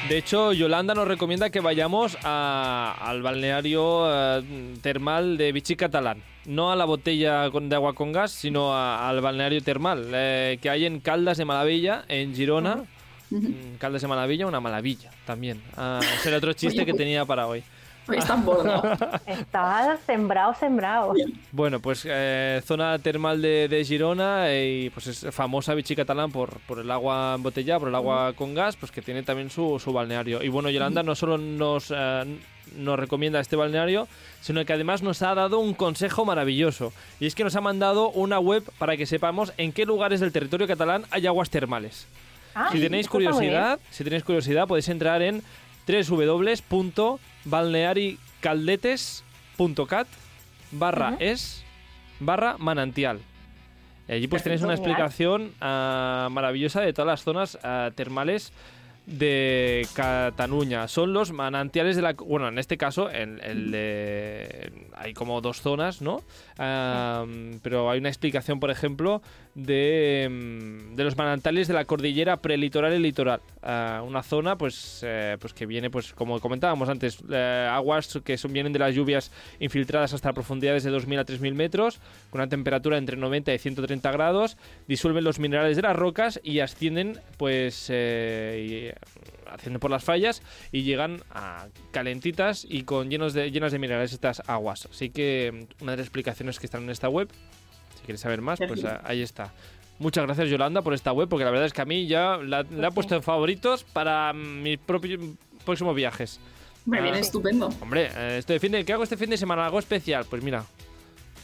[0.09, 4.43] De hecho, Yolanda nos recomienda que vayamos a- al balneario eh,
[4.83, 6.23] termal de Vichy Catalán.
[6.45, 10.59] No a la botella con- de agua con gas, sino a- al balneario termal eh,
[10.61, 12.85] que hay en Caldas de Malavilla, en Girona.
[13.31, 15.62] Mm, Caldas de Malavilla, una maravilla también.
[15.77, 17.62] Ah, ese era otro chiste que pues- tenía para hoy.
[18.09, 18.99] Hoy están bordados.
[19.27, 21.15] Está sembrado, sembrado.
[21.53, 26.33] Bueno, pues eh, zona termal de, de Girona eh, y pues es famosa Vichy Catalán
[26.33, 29.79] por, por el agua embotellada, por el agua con gas, pues que tiene también su,
[29.79, 30.43] su balneario.
[30.43, 32.38] Y bueno, Yolanda no solo nos, eh,
[32.77, 34.09] nos recomienda este balneario,
[34.41, 36.93] sino que además nos ha dado un consejo maravilloso.
[37.21, 40.33] Y es que nos ha mandado una web para que sepamos en qué lugares del
[40.33, 42.07] territorio catalán hay aguas termales.
[42.55, 45.43] Ah, Si tenéis curiosidad, si tenéis curiosidad, podéis entrar en
[47.44, 50.07] www.balnearicaldetes.cat
[50.72, 51.64] barra es
[52.20, 53.20] barra manantial.
[54.09, 58.52] Allí pues tenéis una explicación ah, maravillosa de todas las zonas ah, termales
[59.07, 60.88] de Cataluña.
[60.88, 62.12] Son los manantiales de la...
[62.12, 64.72] Bueno, en este caso, en el de...
[64.94, 66.22] Hay como dos zonas, ¿no?
[66.57, 69.22] pero hay una explicación, por ejemplo,
[69.55, 73.41] de, mm, de los manantiales de la cordillera prelitoral y litoral.
[73.62, 78.53] Una zona, pues, eh, pues que viene, pues como comentábamos antes, eh, aguas que son,
[78.53, 82.99] vienen de las lluvias infiltradas hasta profundidades de 2.000 a 3.000 metros, con una temperatura
[82.99, 84.57] entre 90 y 130 grados,
[84.88, 87.87] disuelven los minerales de las rocas y ascienden, pues...
[87.91, 88.95] Eh,
[89.53, 94.12] haciendo por las fallas y llegan a calentitas y con llenos de, llenas de minerales
[94.12, 94.88] estas aguas.
[94.91, 97.29] Así que mm, una de las explicaciones que están en esta web,
[98.03, 99.53] si quieres saber más, pues ahí está.
[99.99, 102.61] Muchas gracias Yolanda por esta web, porque la verdad es que a mí ya la,
[102.61, 105.21] he puesto en favoritos para mis propios
[105.65, 106.41] próximos viajes.
[106.85, 107.69] Me viene ah, estupendo.
[107.81, 109.65] Hombre, eh, este fin de, ¿qué hago este fin de semana?
[109.65, 110.25] Algo especial.
[110.29, 110.65] Pues mira,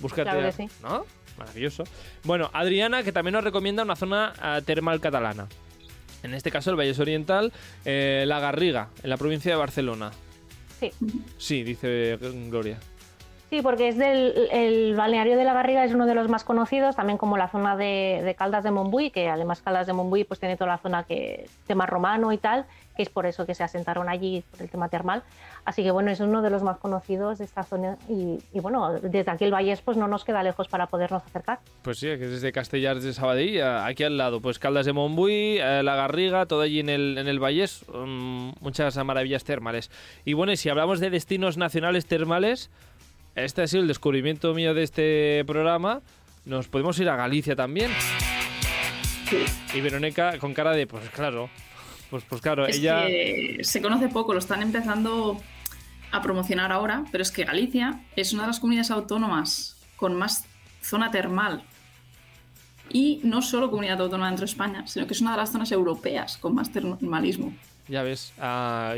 [0.00, 0.68] búscate.
[0.82, 1.04] ¿No?
[1.38, 1.84] Maravilloso.
[2.24, 5.46] Bueno, Adriana, que también nos recomienda una zona ah, termal catalana
[6.22, 7.52] en este caso el Valles Oriental,
[7.84, 10.10] eh, La Garriga, en la provincia de Barcelona.
[10.80, 10.92] Sí.
[11.38, 12.18] Sí, dice
[12.48, 12.78] Gloria.
[13.50, 16.96] Sí, porque es del el balneario de la Garriga es uno de los más conocidos,
[16.96, 20.56] también como la zona de, Caldas de Montbui, que además Caldas de Montbui pues tiene
[20.56, 24.10] toda la zona que tema romano y tal, que es por eso que se asentaron
[24.10, 25.22] allí por el tema termal.
[25.64, 29.30] Así que bueno, es uno de los más conocidos de esta zona y, bueno, desde
[29.30, 31.60] aquí el Valles pues no nos queda lejos para podernos acercar.
[31.82, 35.58] Pues sí, que es desde Castellars de Sabadell, aquí al lado, pues Caldas de Montbui,
[35.58, 39.90] eh, La Garriga, todo allí en el, en el Valles, mm, muchas maravillas termales.
[40.26, 42.70] Y bueno, y si hablamos de destinos nacionales termales,
[43.44, 46.00] este ha sido el descubrimiento mío de este programa.
[46.44, 47.90] Nos podemos ir a Galicia también.
[49.74, 51.50] Y Verónica con cara de, pues claro,
[52.10, 53.04] pues, pues claro, ella...
[53.60, 55.40] se conoce poco, lo están empezando
[56.10, 60.46] a promocionar ahora, pero es que Galicia es una de las comunidades autónomas con más
[60.80, 61.62] zona termal.
[62.90, 65.70] Y no solo comunidad autónoma dentro de España, sino que es una de las zonas
[65.72, 67.52] europeas con más termalismo.
[67.88, 68.34] Ya ves,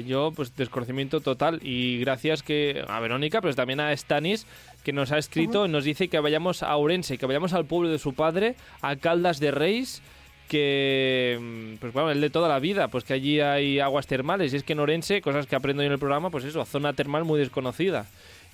[0.05, 4.47] yo pues desconocimiento total y gracias que a Verónica, pero también a Stanis
[4.83, 7.99] que nos ha escrito, nos dice que vayamos a Ourense, que vayamos al pueblo de
[7.99, 10.03] su padre, a Caldas de Reis,
[10.49, 14.53] que mm, pues bueno, el de toda la vida, pues que allí hay aguas termales
[14.53, 16.93] y es que en Orense, cosas que aprendo yo en el programa, pues eso, zona
[16.93, 18.07] termal muy desconocida.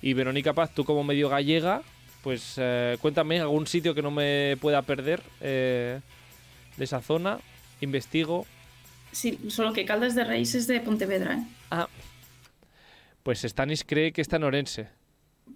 [0.02, 1.80] Y Verónica Paz, tú como medio gallega,
[2.22, 6.00] pues eh, cuéntame algún sitio que no me pueda perder eh,
[6.76, 7.38] de esa zona,
[7.80, 8.46] investigo.
[9.16, 11.42] Sí, solo que Caldas de Reis es de Pontevedra, ¿eh?
[11.70, 11.88] Ah.
[13.22, 14.90] Pues Stanis cree que está en Orense.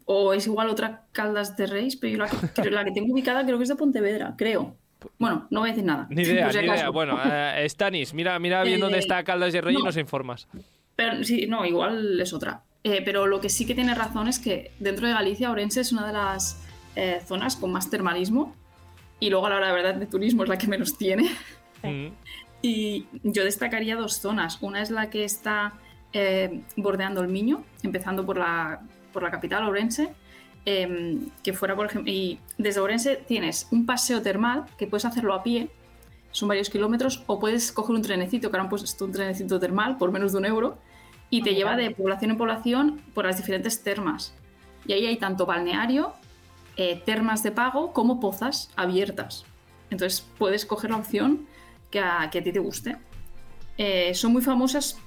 [0.07, 3.45] O es igual otra Caldas de Reis, pero yo la que, la que tengo ubicada
[3.45, 4.77] creo que es de Pontevedra, creo.
[5.19, 6.07] Bueno, no voy a decir nada.
[6.09, 6.89] Ni idea, ni idea.
[6.89, 10.49] Bueno, eh, Stanis, mira, mira bien dónde está Caldas de Rey y nos informas.
[10.97, 12.63] Pero sí, no, igual es otra.
[12.83, 15.93] Eh, pero lo que sí que tiene razón es que dentro de Galicia, Orense es
[15.93, 16.65] una de las
[16.97, 18.57] eh, zonas con más termalismo.
[19.19, 21.31] Y luego, a la hora de verdad, de turismo es la que menos tiene.
[21.83, 22.09] Mm.
[22.63, 24.59] Y yo destacaría dos zonas.
[24.61, 25.75] Una es la que está
[26.13, 30.13] eh, bordeando el Miño, empezando por la, por la capital, Orense,
[30.65, 35.35] em, que fuera, por ejemplo, y desde Orense tienes un paseo termal que puedes hacerlo
[35.35, 35.71] a pie,
[36.33, 39.97] son varios kilómetros, o puedes coger un trenecito, que ahora han puesto un trenecito termal
[39.99, 40.79] por menos de un euro,
[41.31, 44.35] y te lleva de población en población por las diferentes termas.
[44.87, 46.13] Y ahí hay tanto balneario,
[46.77, 49.45] eh, termas de pago, como pozas abiertas.
[49.91, 51.47] Entonces puedes coger la opción
[51.91, 52.97] que a, que a ti te guste.
[53.79, 54.99] Eh, son muy famosas,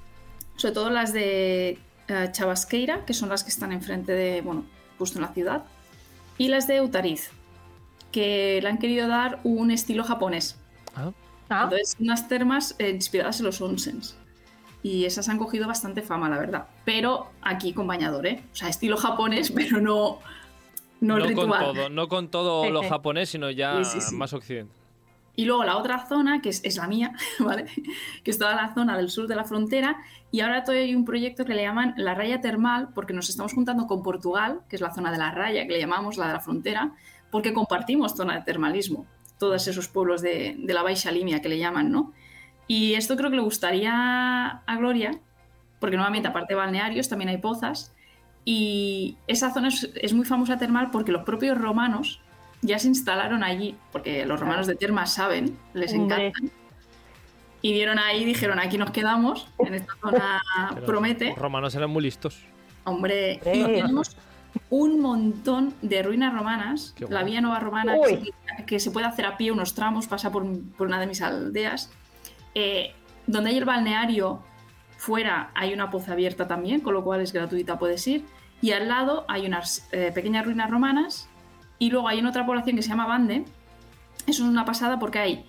[0.56, 4.66] sobre todo las de eh, Chabasqueira, que son las que están enfrente de, bueno,
[4.98, 5.64] justo en la ciudad,
[6.38, 7.32] y las de Utariz,
[8.12, 10.58] que le han querido dar un estilo japonés.
[10.96, 11.12] Ah.
[11.50, 11.62] ah.
[11.66, 14.18] Entonces, unas termas eh, inspiradas en los onsens.
[14.82, 16.68] Y esas han cogido bastante fama, la verdad.
[16.84, 18.44] Pero aquí con bañador, ¿eh?
[18.52, 20.20] O sea, estilo japonés, pero no,
[21.00, 21.66] no, el ritual.
[21.66, 23.82] Con todo, no con todo lo japonés, sino ya
[24.14, 24.83] más occidental.
[25.36, 27.66] Y luego la otra zona, que es, la mía, ¿vale?
[28.24, 29.98] Que es toda la zona del sur de la frontera.
[30.32, 33.88] Y ahora hay un proyecto que le llaman la raya termal, porque nos estamos juntando
[33.88, 36.40] con Portugal, que es la zona de la raya, que le llamamos la de la
[36.40, 36.92] frontera,
[37.32, 39.08] porque compartimos zona de termalismo.
[39.40, 42.14] Todos esos pueblos de, la Baixa Línea que le llaman, ¿no?
[42.68, 45.20] Y esto creo que le gustaría a Gloria,
[45.80, 47.94] porque nuevamente, aparte de balnearios, también hay pozas.
[48.46, 52.22] Y esa zona es, es muy famosa termal porque los propios romanos
[52.64, 56.52] ya se instalaron allí, porque los romanos de Terma saben, les encantan.
[57.62, 60.42] Y vieron ahí y dijeron, aquí nos quedamos, en esta zona
[60.86, 61.30] promete.
[61.30, 62.44] Los romanos eran muy listos.
[62.84, 64.18] Hombre, y tenemos
[64.70, 67.96] un montón de ruinas romanas, la vía nueva romana,
[68.68, 71.92] que se, puede hacer a pie unos tramos, pasa por, una de mis aldeas,
[72.54, 72.94] eh,
[73.28, 74.42] donde hay el balneario,
[74.98, 78.26] fuera hay una poza abierta también, con lo cual es gratuita, puedes ir,
[78.62, 81.30] y al lado hay unas eh, pequeñas ruinas romanas
[81.80, 83.46] y luego hay en otra población que se llama Bande,
[84.28, 85.46] Eso es una pasada porque hay,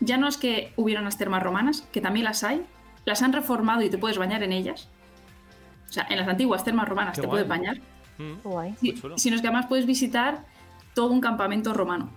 [0.00, 2.64] ya no es que hubiera unas termas romanas, que también las hay,
[3.06, 4.88] las han reformado y te puedes bañar en ellas.
[5.88, 7.44] O sea, en las antiguas termas romanas Qué te guay.
[7.44, 7.78] puedes bañar,
[8.18, 8.34] Mm.
[8.44, 8.74] Guay.
[9.00, 9.16] chulo.
[9.16, 10.44] sino es que además puedes visitar
[10.94, 12.10] todo un campamento romano.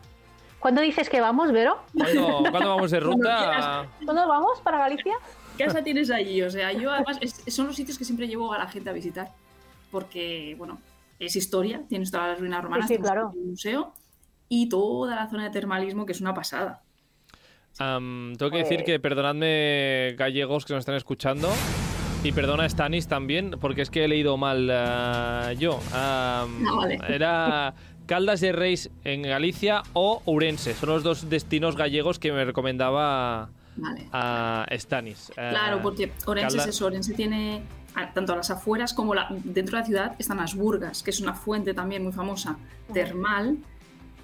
[0.60, 1.78] ¿Cuándo dices que vamos, Vero?
[1.98, 3.88] ¿Cuándo, cuándo vamos de Cuando ruta?
[4.04, 5.13] ¿Cuándo vamos para Galicia?
[5.58, 6.42] ¿Qué casa tienes allí?
[6.42, 8.94] O sea, yo además es- son los sitios que siempre llevo a la gente a
[8.94, 9.32] visitar.
[9.92, 10.80] Porque, bueno,
[11.26, 13.32] es historia, tienes todas las ruinas romanas, sí, tienes claro.
[13.36, 13.94] un museo
[14.50, 16.84] y toda la zona de termalismo que es una pasada.
[17.80, 21.50] Am, tengo que decir que perdonadme gallegos que nos están escuchando
[22.24, 25.80] y perdona Stanis también porque es que he leído mal eh, yo.
[25.94, 27.00] Am, Ah, vale.
[27.10, 27.74] Era
[28.06, 30.74] Caldas de Reis en Galicia o Ourense.
[30.76, 34.08] Son los dos destinos gallegos que me recomendaba Vale.
[34.12, 35.32] a Stanis.
[35.32, 37.64] Eh, Claro, porque Orense Calda- es eso, Orense tiene
[37.95, 41.12] a- tanto a las afueras como la- dentro de la ciudad están las Burgas, que
[41.12, 42.58] es una fuente también muy famosa,
[42.93, 43.58] termal,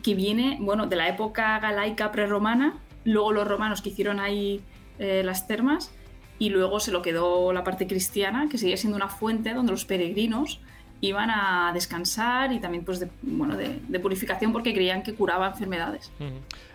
[0.03, 4.61] que viene, bueno, de la época galaica prerromana, luego los romanos que hicieron ahí
[4.97, 5.91] eh, las termas
[6.39, 9.85] y luego se lo quedó la parte cristiana, que seguía siendo una fuente donde los
[9.85, 10.61] peregrinos
[11.01, 15.47] iban a descansar y también pues de, bueno, de, de purificación porque creían que curaba
[15.47, 16.11] enfermedades.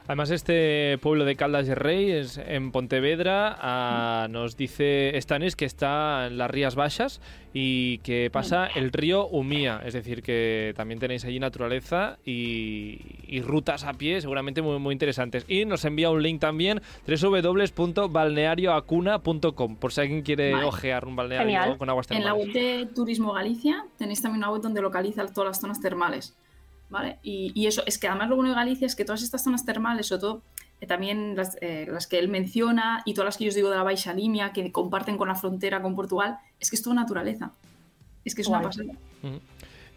[0.06, 3.56] Además, este pueblo de Caldas de Rey es en Pontevedra.
[3.58, 7.22] ah, nos dice Stanis que está en las Rías Bajas
[7.54, 9.80] y que pasa el río Umía.
[9.82, 14.92] Es decir, que también tenéis allí naturaleza y, y rutas a pie seguramente muy, muy
[14.92, 15.46] interesantes.
[15.48, 20.66] Y nos envía un link también, www.balnearioacuna.com, por si alguien quiere Vale.
[20.66, 21.78] ojear un balneario Genial.
[21.78, 22.54] con aguas En la termales.
[22.54, 26.36] web de Turismo Galicia tenéis también una web donde localiza todas las zonas termales.
[26.90, 27.18] ¿Vale?
[27.22, 29.64] Y, y eso, es que además lo bueno de Galicia es que todas estas zonas
[29.64, 30.42] termales, sobre todo
[30.80, 33.70] eh, también las, eh, las que él menciona y todas las que yo os digo
[33.70, 36.94] de la Baixa Limia, que comparten con la frontera con Portugal, es que es toda
[36.94, 37.52] naturaleza.
[38.24, 38.92] Es que es una pasada.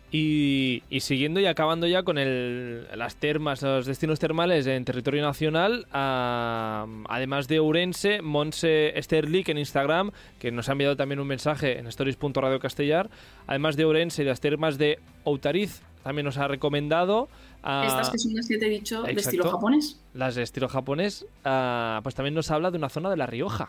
[0.10, 5.22] Y, y siguiendo y acabando ya con el- las termas, los destinos termales en territorio
[5.22, 11.78] nacional, además de Ourense, Monse Sterlik en Instagram, que nos ha enviado también un mensaje
[11.78, 13.10] en stories.radio castellar,
[13.48, 18.34] además de Ourense y las termas de Outariz, también nos ha recomendado Estas que son
[18.34, 20.00] las que te he dicho de estilo japonés.
[20.14, 23.68] las de estilo japonés, ah, pues también nos habla de una zona de La Rioja.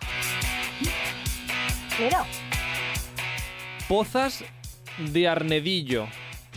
[1.98, 2.24] Mira,
[3.88, 4.44] Pozas
[5.12, 6.06] de Arnedillo.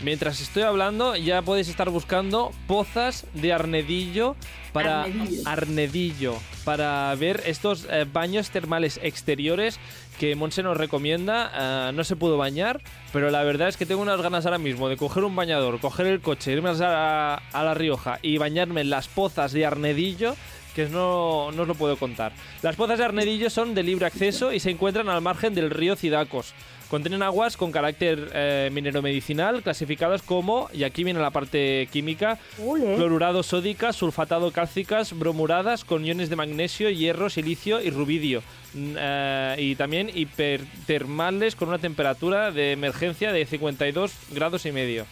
[0.04, 4.36] Mientras estoy hablando, ya podéis estar buscando pozas de Arnedillo
[4.72, 5.42] para Arnedillo.
[5.48, 9.80] Arnedillo, para ver estos eh, baños termales exteriores
[10.18, 11.50] que Monse nos recomienda.
[11.54, 12.80] Ah, no se pudo bañar,
[13.12, 16.06] pero la verdad es que tengo unas ganas ahora mismo de coger un bañador, coger
[16.06, 20.34] el coche, irme a, a La Rioja y bañarme en las pozas de Arnedillo
[20.74, 22.32] que no, no os lo puedo contar.
[22.62, 25.96] Las pozas de Arnedillo son de libre acceso y se encuentran al margen del río
[25.96, 26.54] Cidacos.
[26.92, 32.96] Contienen aguas con carácter eh, minero-medicinal clasificadas como, y aquí viene la parte química, ule.
[32.96, 38.42] clorurado sódicas, sulfatado cálcicas, bromuradas con iones de magnesio, hierro, silicio y rubidio.
[38.74, 45.06] Mm, eh, y también hipertermales con una temperatura de emergencia de 52 grados y medio.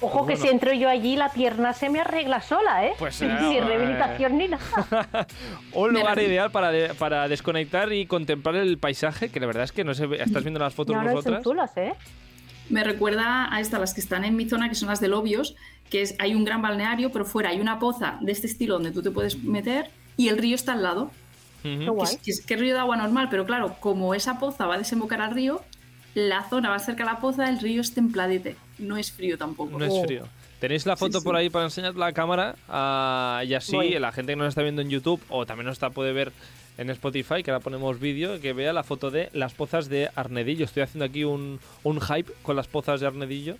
[0.00, 0.40] Ojo que bueno.
[0.42, 2.92] si entro yo allí la pierna se me arregla sola, ¿eh?
[2.98, 5.26] Pues, Sin eh, rehabilitación ni nada.
[5.72, 9.72] Un lugar ideal para, de- para desconectar y contemplar el paisaje, que la verdad es
[9.72, 10.22] que no se ve.
[10.22, 11.42] ¿Estás viendo las fotos No, vosotras?
[11.42, 11.94] chulas, ¿eh?
[12.70, 15.56] Me recuerda a estas, las que están en mi zona, que son las de Lobios,
[15.90, 18.90] que es, hay un gran balneario, pero fuera hay una poza de este estilo donde
[18.92, 21.10] tú te puedes meter y el río está al lado.
[21.62, 22.14] Que guay.
[22.14, 24.74] es, que es- que es río de agua normal, pero claro, como esa poza va
[24.76, 25.62] a desembocar al río,
[26.14, 29.78] la zona va cerca a la poza, el río es templadete, no es frío tampoco.
[29.78, 30.04] No es Oh.
[30.04, 30.26] frío.
[30.60, 31.24] ¿Tenéis la foto sí.
[31.24, 32.56] por ahí para enseñar la cámara?
[32.68, 33.90] Ah, y así Voy.
[33.98, 36.32] la gente que nos está viendo en YouTube o también nos está puede ver
[36.78, 40.64] en Spotify, que ahora ponemos vídeo, que vea la foto de las pozas de Arnedillo.
[40.64, 43.56] Estoy haciendo aquí un, un hype con las pozas de Arnedillo.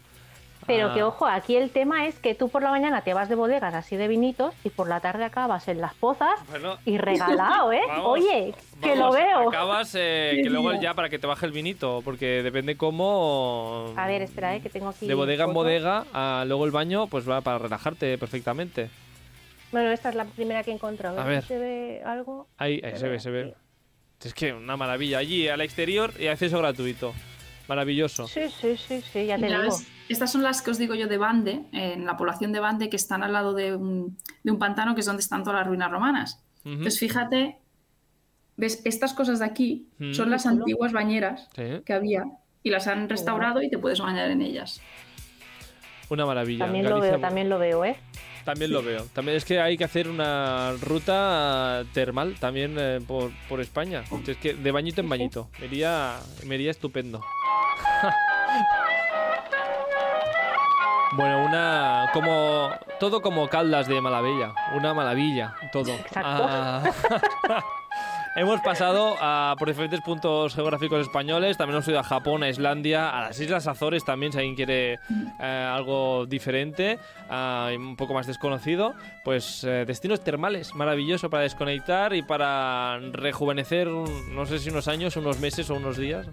[0.68, 3.30] Pero Ah, que ojo, aquí el tema es que tú por la mañana te vas
[3.30, 6.98] de bodegas así de vinitos y por la tarde acabas en las pozas Bueno, y
[6.98, 7.80] regalado, ¿eh?
[7.88, 9.48] Vamos, Oye, que lo veo.
[9.48, 13.94] Acabas eh, que luego ya para que te baje el vinito, porque depende cómo.
[13.96, 14.60] A ver, espera, ¿eh?
[14.60, 15.06] que tengo aquí.
[15.06, 18.90] De bodega en bodega, a luego el baño, pues va para relajarte perfectamente.
[19.72, 21.18] Bueno, esta es la primera que he encontrado.
[21.18, 21.44] A si ver.
[21.44, 22.46] ¿Se ve algo?
[22.58, 23.54] Ahí, ahí se ve, se ve.
[24.22, 25.16] Es que una maravilla.
[25.18, 27.14] Allí al exterior y acceso gratuito.
[27.68, 28.26] Maravilloso.
[28.26, 29.76] Sí, sí, sí, sí, ya te Mira, digo.
[29.76, 29.86] ¿ves?
[30.08, 32.96] Estas son las que os digo yo de Bande, en la población de Bande, que
[32.96, 35.90] están al lado de un, de un pantano, que es donde están todas las ruinas
[35.90, 36.42] romanas.
[36.64, 37.58] Entonces, fíjate,
[38.56, 38.80] ¿ves?
[38.84, 42.24] Estas cosas de aquí son las antiguas bañeras Sí, que había
[42.62, 44.80] y las han restaurado y te puedes bañar en ellas.
[46.10, 46.64] una maravilla.
[46.64, 47.96] También lo veo, también lo veo, ¿eh?
[48.44, 49.04] También lo veo.
[49.12, 54.04] También es que hay que hacer una ruta termal también eh, por, por España.
[54.26, 55.50] Es que de bañito en bañito.
[55.60, 56.14] Me iría,
[56.46, 57.22] me iría estupendo.
[61.12, 62.10] Bueno, una.
[62.12, 62.70] como.
[63.00, 64.52] Todo como Caldas de Malavella.
[64.74, 65.92] Una maravilla, todo.
[65.92, 66.46] Exacto.
[66.48, 66.82] Ah,
[68.36, 71.56] Hemos pasado a, por diferentes puntos geográficos españoles.
[71.56, 75.00] También hemos ido a Japón, a Islandia, a las Islas Azores también, si alguien quiere
[75.40, 78.94] eh, algo diferente, y un poco más desconocido.
[79.24, 85.16] Pues eh, destinos termales, maravilloso para desconectar y para rejuvenecer, no sé si unos años,
[85.16, 86.28] unos meses o unos días.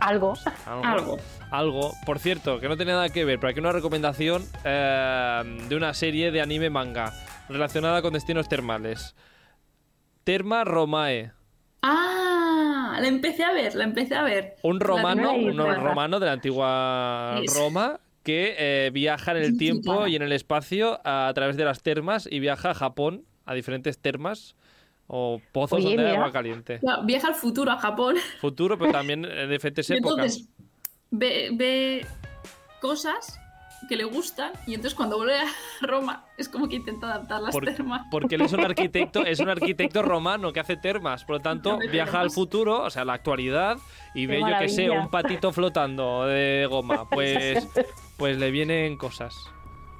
[0.00, 0.34] Algo.
[0.66, 1.18] Algo.
[1.50, 1.92] Algo.
[2.04, 5.94] Por cierto, que no tiene nada que ver, pero aquí una recomendación eh, de una
[5.94, 7.12] serie de anime manga
[7.48, 9.14] relacionada con destinos termales.
[10.24, 11.32] Terma Romae.
[11.82, 14.56] Ah, la empecé a ver, la empecé a ver.
[14.62, 20.16] Un romano, un romano de la antigua Roma que eh, viaja en el tiempo y
[20.16, 24.54] en el espacio a, través de las termas y viaja a Japón, a diferentes termas
[25.08, 26.80] o pozos Oye, donde hay agua caliente.
[27.04, 28.16] Viaja al futuro, a Japón.
[28.40, 30.12] Futuro, pero también en diferentes Y épocas.
[30.36, 30.48] entonces
[31.10, 32.06] ve, ve
[32.80, 33.40] cosas
[33.88, 35.46] que le gustan y entonces cuando vuelve a
[35.82, 38.02] Roma es como que intenta adaptar las Por- termas.
[38.10, 41.78] Porque él es un arquitecto, es un arquitecto romano que hace termas, por lo tanto
[41.90, 43.78] viaja al futuro, o sea, a la actualidad
[44.14, 47.66] y Qué ve yo que sé, un patito flotando de goma, pues
[48.16, 49.34] pues le vienen cosas.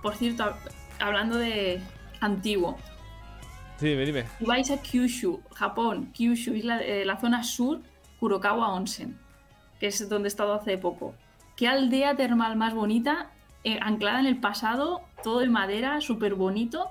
[0.03, 0.57] Por cierto, hab-
[0.99, 1.81] hablando de
[2.21, 2.77] antiguo,
[3.79, 4.25] Sí, dime, dime.
[4.39, 7.81] si vais a Kyushu, Japón, Kyushu, isla, eh, la zona sur,
[8.19, 9.17] Kurokawa Onsen,
[9.79, 11.15] que es donde he estado hace poco.
[11.57, 13.31] Qué aldea termal más bonita,
[13.65, 16.91] eh, anclada en el pasado, todo de madera, súper bonito.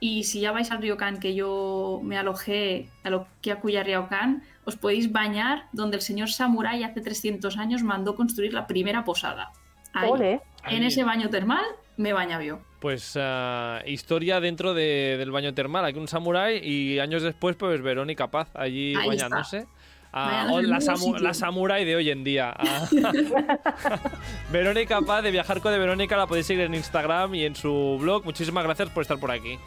[0.00, 4.44] Y si ya vais al ryokan que yo me alojé, a lo que Akuya Ryokan,
[4.64, 9.50] os podéis bañar donde el señor Samurai hace 300 años mandó construir la primera posada.
[9.92, 10.32] Ahí, Ole.
[10.68, 10.86] en Ahí.
[10.86, 11.64] ese baño termal
[11.96, 12.60] me bañaba yo.
[12.80, 15.84] Pues ah, historia dentro de- del baño termal.
[15.84, 19.66] Aquí un samurái y años después, pues Verónica Paz allí Ahí bañándose.
[20.12, 21.34] Ah, la, el samu- mismo la sitio.
[21.34, 22.54] samurái de hoy en día.
[22.56, 22.88] Ah.
[24.52, 27.98] Verónica Paz de Viajar con de Verónica la podéis seguir en Instagram y en su
[28.00, 28.24] blog.
[28.24, 29.58] Muchísimas gracias por estar por aquí.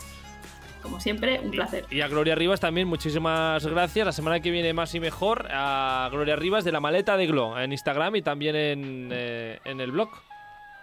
[0.82, 1.86] Como siempre, un placer.
[1.92, 4.04] Y a Gloria Rivas también, muchísimas gracias.
[4.04, 7.60] La semana que viene más y mejor a Gloria Rivas de la maleta de Glo
[7.60, 10.10] en Instagram y también en, eh, en el blog.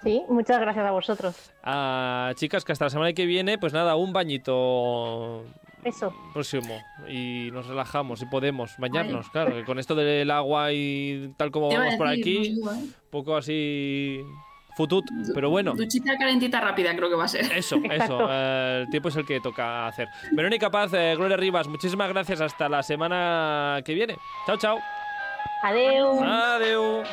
[0.02, 1.52] Sí, muchas gracias a vosotros.
[1.62, 5.44] Ah, chicas, que hasta la semana que viene, pues nada, un bañito
[5.84, 6.14] Eso.
[6.32, 9.32] próximo y nos relajamos y podemos bañarnos, Ay.
[9.32, 12.84] claro, que con esto del agua y tal como vamos por aquí, digo, ¿eh?
[13.10, 14.20] poco así
[14.76, 15.74] futut, pero bueno.
[15.74, 17.50] Duchita calentita rápida creo que va a ser.
[17.52, 20.06] Eso, eso, eh, el tiempo es el que toca hacer.
[20.30, 22.40] Verónica Paz, eh, Gloria Rivas, muchísimas gracias.
[22.40, 24.16] Hasta la semana que viene.
[24.46, 24.78] Chao, chao.
[25.64, 26.22] Adeu.
[26.22, 27.08] Adiós.